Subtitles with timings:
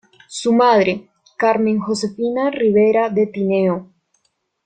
[0.29, 3.93] Su madre, Carmen Josefina Rivera de Tineo.